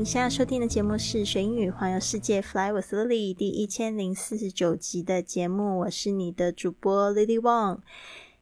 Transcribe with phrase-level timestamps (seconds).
[0.00, 7.80] 您现在收听的节目是《学英语环游世界 Fly with Lily》第一千零四十九集的节目，我是你的主播 Lily Wang。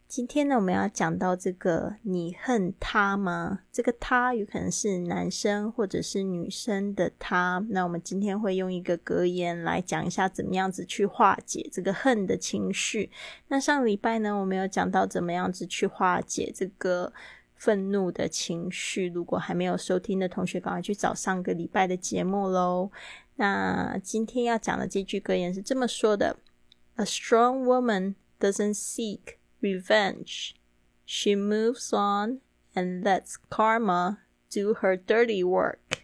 [0.07, 7.67] 今天呢，我们要讲到这个“你恨他吗？”这个“他”有可能是男生或者是女生的“他”。
[7.71, 13.11] 那我们今天会用一个格言来讲一下，怎么样子去化解这个恨的情绪。
[13.49, 17.13] 那上礼拜呢，我们有讲到怎么样子去化解这个。
[17.58, 22.92] 愤怒的情绪，如果还没有收听的同学，赶快去找上个礼拜的节目喽。
[23.36, 26.38] 那今天要讲的这句格言是这么说的：“
[26.96, 30.52] A strong woman doesn't seek revenge;
[31.06, 32.42] she moves on
[32.76, 34.18] and lets karma
[34.54, 36.04] do her dirty work.”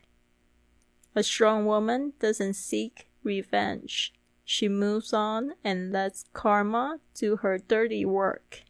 [1.14, 4.14] A strong woman doesn't seek revenge;
[4.46, 8.64] she moves on and lets karma do her dirty work.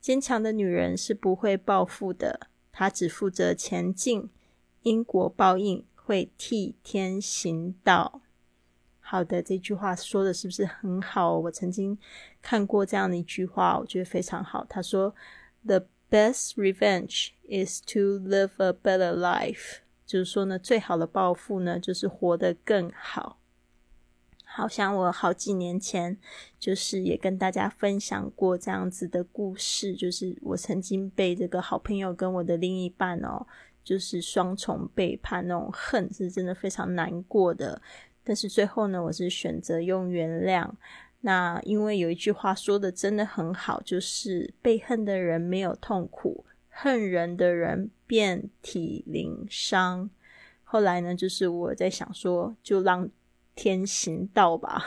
[0.00, 4.30] 坚强的女人是不会报复的，她只负责前进，
[4.82, 8.22] 因果报应会替天行道。
[9.00, 11.38] 好的，这句话说的是不是很好？
[11.38, 11.98] 我曾经
[12.42, 14.64] 看过这样的一句话，我觉得非常好。
[14.68, 15.14] 他说
[15.64, 23.37] ：“The best revenge is to live a better life。”就是说呢，最好的报复呢，就是活得更好。
[24.58, 26.18] 好像我好几年前
[26.58, 33.46] 就是也跟大家分享过这样子的故事，就是我曾经被这个好朋友跟我的另一半哦，
[33.84, 37.80] 就是双重背叛，那种恨是真的非常难过的。
[38.24, 40.68] 但是最后呢，我是选择用原谅。
[41.20, 50.10] 那因为有一句话说的真的很好，就是被恨的人没有痛苦，恨人的人遍体鳞伤。
[50.64, 53.08] 后来呢，就是我在想说，就让。
[53.58, 54.84] 天行道吧，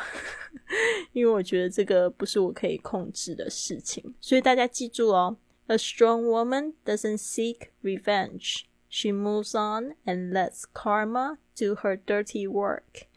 [1.12, 5.36] 因为我觉得这个不是我可以控制的事情，所以大家记住哦。
[5.68, 13.08] A strong woman doesn't seek revenge; she moves on and lets karma do her dirty work.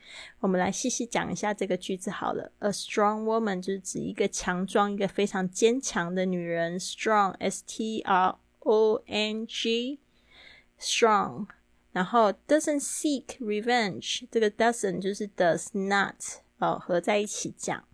[0.40, 2.50] 我们来细细讲一下这个句子好了。
[2.58, 6.80] A strong woman 就是指一个强壮、一个非常坚强的女人。
[6.80, 8.38] Strong, S-T-R-O-N-G,
[10.80, 11.46] strong.
[11.94, 16.16] 然后 doesn't seek revenge，这个 doesn't 就是 does not
[16.58, 17.86] 哦，合在一起讲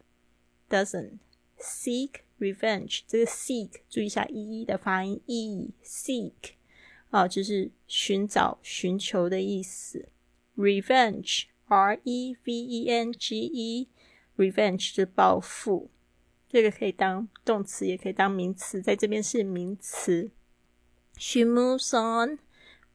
[0.70, 1.18] doesn't
[1.58, 6.32] seek revenge，这个 seek 注意一下 e 的发音 e seek
[7.10, 10.08] 哦，就是寻找、寻求的意思。
[10.56, 13.88] revenge r e v e n g e
[14.38, 15.90] revenge 就是报复，
[16.48, 20.30] 这个可以当动词，也可以当名词，在这边是名词。
[21.18, 22.38] She moves on。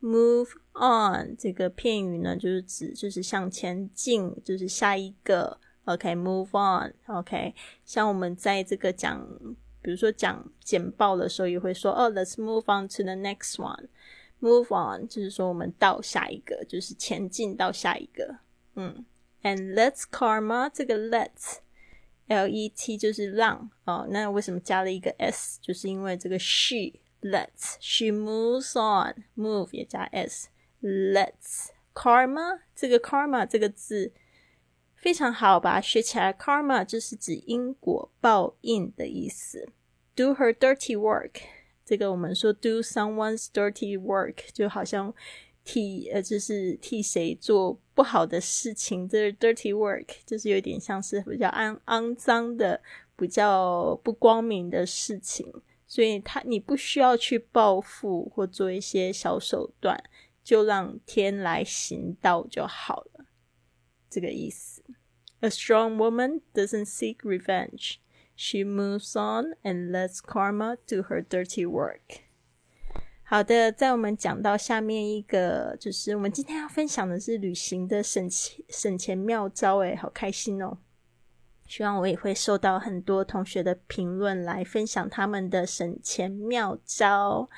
[0.02, 5.60] Move on 这个片语呢，就是指就是向前进，就是下一个。
[5.86, 7.54] OK，move on，OK。
[7.86, 9.28] 像我们在这个讲，
[9.82, 13.88] 比如说讲简报的时候，也会说，哦，Let's move on to the next one。
[14.42, 18.38] Move on 就是说我们到下一个，就是前进到下一个。
[18.76, 19.06] 嗯
[19.44, 21.58] ，And let's karma 这个 let's
[22.28, 24.08] L E T 就是让哦。
[24.10, 25.60] 那为什么加了一个 s？
[25.62, 27.00] 就是因为这个 she。
[27.26, 30.50] Let's she moves on move 也加 s
[30.80, 34.14] Let's karma 这个 karma 这个字
[34.96, 36.32] 非常好，把它学起来。
[36.32, 39.70] Karma 就是指因果报应的意思。
[40.16, 41.42] Do her dirty work
[41.84, 45.14] 这个我们说 do someone's dirty work 就好像
[45.64, 49.10] 替呃就是替谁做不好的事情。
[49.10, 52.82] 这是 dirty work 就是有点像是比较肮肮脏的、
[53.16, 55.52] 比较不光明的事情。
[55.88, 60.04] 所以他你不需要去报复或做一些小手段，
[60.44, 63.26] 就让天来行道就好了，
[64.10, 64.84] 这个意思。
[65.42, 67.98] A strong woman doesn't seek revenge;
[68.36, 72.22] she moves on and lets karma do her dirty work.
[73.28, 80.78] 好的，在我们讲到下面一个，就是我们今天要分享的是旅行的省钱省钱妙招，诶，好开心哦！
[81.68, 87.50] 希望我也会收到很多同学的评论来分享他们的省钱妙招。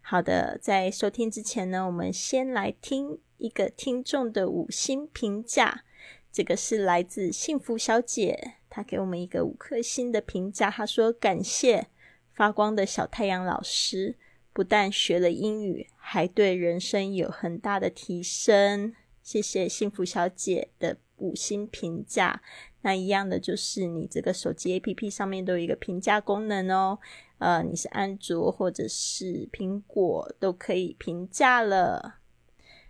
[0.00, 5.82] 好的，在收听之前呢，我们先来听一个听众的五星评价。
[6.30, 10.70] 这个是来自幸福小姐，她给我们一个五颗星的评价。
[10.70, 11.88] 她说：“感谢
[12.32, 14.16] 发光的小太阳老师，
[14.52, 22.42] 不但学了英语，还对人生有很大的提升。”谢谢幸福小姐的五星评价。
[22.86, 27.00] 那一样的就是你这个手机 APP 上面都有一个评价功能哦。
[27.38, 32.20] 呃，你是安卓或者是苹果都可以评价了。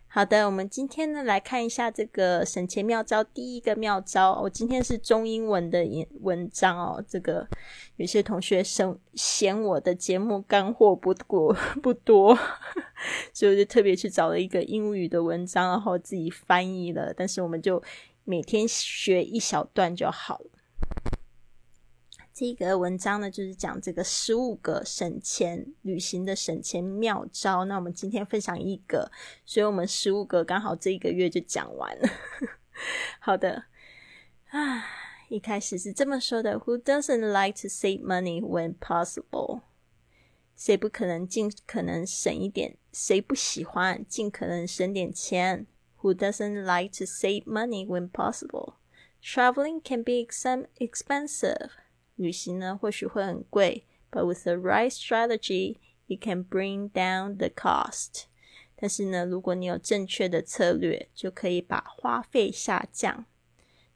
[0.07, 3.25] 好的，我们今天呢来看一下这个省钱妙招。
[3.25, 5.83] 第一个妙招，我今天是中英文的
[6.21, 7.03] 文章哦。
[7.09, 7.49] 这个
[7.97, 12.39] 有些同学嫌嫌我的节目干货不过不多，
[13.33, 17.15] 所以我就特别去找了一个英语的文章，然后自己翻译了。
[17.15, 17.83] 但是我们就
[18.29, 20.51] 每天学一小段就好了。
[22.35, 27.65] 这个文章呢，就是讲这个十五个省钱旅行的省钱妙招。
[27.67, 29.13] 那我们今天分享一个，
[29.45, 32.09] 所以我们十五个刚好这一个月就讲完了。
[33.21, 33.67] 好的，
[34.51, 34.85] 啊，
[35.29, 39.61] 一开始是这么说的：Who doesn't like to save money when possible？
[40.57, 42.77] 谁不可能尽可能省一点？
[42.93, 45.67] 谁不喜欢尽可能省点钱
[46.06, 50.26] ？Who doesn't like to save money when possible？Traveling can be
[50.78, 51.70] expensive.
[52.16, 58.24] 旅行呢或许会很贵，but with the right strategy, you can bring down the cost。
[58.76, 63.26] 但是呢，如果你有正确的策略，就可以把花费下降。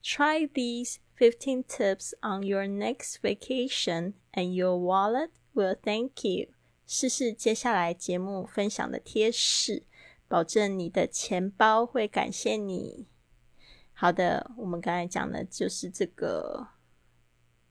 [0.02, 6.50] Try these fifteen tips on your next vacation, and your wallet will thank you。
[6.86, 9.82] 试试接下来节目分享的贴士，
[10.31, 13.09] 保证你的钱包会感谢你。
[13.91, 16.69] 好的，我们刚才讲的就是这个。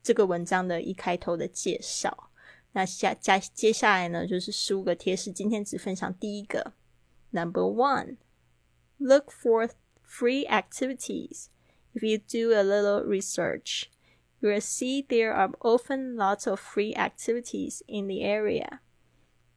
[0.02, 2.30] 这个文章的一开头的介绍，
[2.72, 5.30] 那下加接下来呢，就是十五个贴士。
[5.30, 6.72] 今天只分享第一个
[7.30, 8.16] ，Number one,
[8.96, 9.70] look for
[10.02, 11.46] free activities.
[11.94, 13.84] If you do a little research,
[14.40, 18.80] you will see there are often lots of free activities in the area.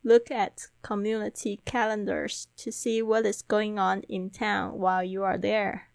[0.04, 5.36] Look at community calendars to see what is going on in town while you are
[5.36, 5.88] there.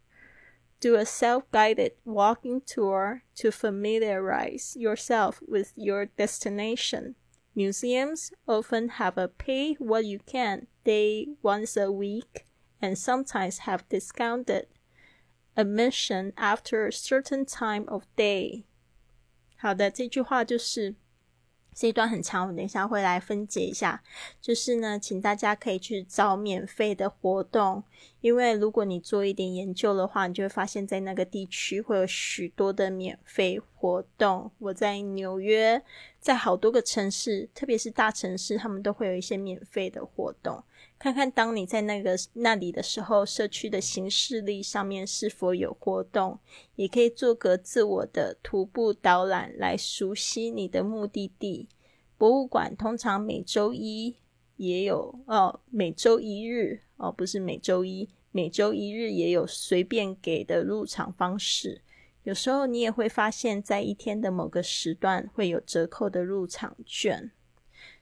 [0.79, 7.15] Do a self-guided walking tour to familiarize yourself with your destination.
[7.55, 12.45] Museums often have a pay what you can day once a week
[12.81, 14.67] and sometimes have discounted
[15.55, 18.65] admission after a certain time of day.
[19.57, 20.95] 好的，这句话就是
[21.78, 24.02] 这一段很长，我等一下会来分解一下。
[24.40, 27.84] 就是呢，请大家可以去找免费的活动，
[28.20, 34.50] 因为如果你做一点研究的话，你就会发现，在那个地区会有许多的免费活动。
[34.58, 35.80] 我在纽约，
[36.18, 40.60] 在好多个城市，特别是大城市，他们都会有一些免费的活动。
[40.98, 46.40] 看看当你在那个那里的时候，社区的行事历上面是否有活动，
[46.74, 51.68] 也可以做个自我的徒步导览来熟悉你的目的地。
[52.16, 54.16] 博物馆通常每周一
[54.56, 61.82] 也有哦，每周一日哦，不是每周一，每周一日也有随便给的入场方式。
[62.24, 67.30] 有时候你也会发现，在一天的某个时段会有折扣的入场券。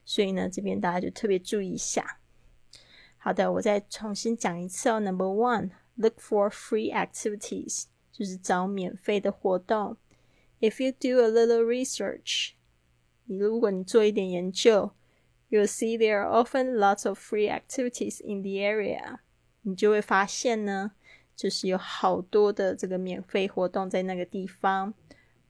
[0.03, 2.21] 所以呢，这边大家就特别注意一下。
[3.26, 5.00] 好的，我再重新讲一次哦。
[5.00, 9.98] Number one, look for free activities，就是找免费的活动。
[10.60, 12.54] If you do a little research，
[13.26, 14.92] 你如果你做一点研究，
[15.50, 19.20] you'll see there are often lots of free activities in the area。
[19.62, 20.94] 你就会发现呢，
[21.36, 24.94] 就是有好多的这个免费活动在那个地方。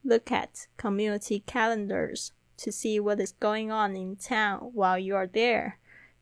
[0.03, 5.27] Look at community calendars to see what is going on in town while you are
[5.27, 5.75] there。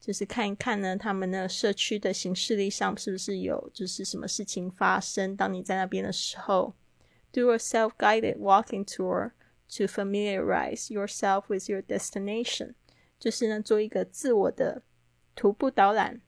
[0.05, 5.35] 就是看一看呢，他们的社区的形式力上是不是有就是什么事情发生。
[5.35, 6.75] 当你在那边的时候
[7.33, 9.31] ，do a self-guided walking tour
[9.75, 12.75] to familiarize yourself with your destination，
[13.19, 14.83] 就是呢做一个自我的
[15.35, 16.21] 徒步导览。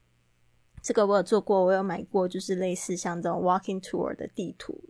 [0.81, 4.83] 这个我有做过，我有买过，就是类似像这种 walking tour 的地图，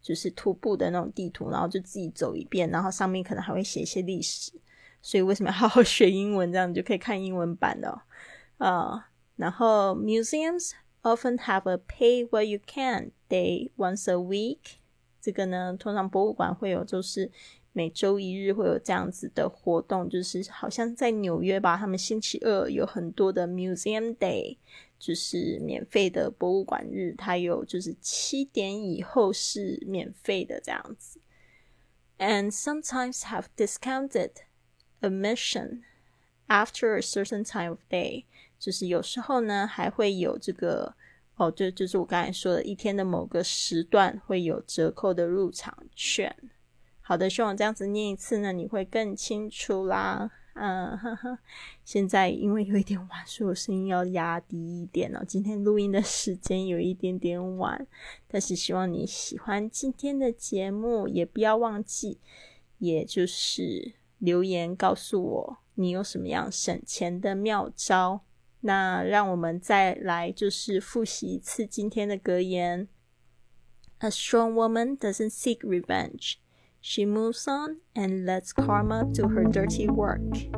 [0.00, 4.52] 就是徒步的那种地图，然后就自己走一遍，然后上面可能还会写一些历史。
[5.00, 6.52] 所以为什么要 好好学英文？
[6.52, 8.02] 这样你就可以看英文版的。
[8.58, 9.04] 呃，
[9.36, 14.78] 然后 museums often have a pay what you can day once a week。
[15.20, 17.30] 这个呢，通常博物馆会有，就是
[17.72, 24.56] 每周一日会有这样子的活动，就是好像在纽约吧，他们星期二有很多的 museum day，
[24.98, 31.20] 就是免费的博物馆日，它有就是七点以后是免费的这样子。
[32.18, 34.30] And sometimes have discounted
[35.00, 35.82] Amission
[36.46, 38.24] after a certain time of day。
[38.58, 40.94] 就是有时候呢，还会有这个
[41.36, 46.34] 哦，就就是我刚才说的，一天的某个时段会有折扣的入场券。
[47.00, 50.30] 好的，希望这样子念一次呢，你会更清楚啦。
[50.60, 51.38] 嗯，呵呵，
[51.84, 55.24] 现在因为有一点晚，所以我声音要压低一点哦。
[55.24, 57.86] 今天录音的时间有一点点晚，
[58.26, 62.18] 但是希望你喜欢今天的节目，也不要忘记，
[62.78, 68.24] 也就是留言告诉我你有什么样省钱的妙招。
[68.60, 72.88] 那让我们再来就是复习一次今天的格言
[73.98, 76.38] ：A strong woman doesn't seek revenge.
[76.80, 80.57] She moves on and lets karma do her dirty work.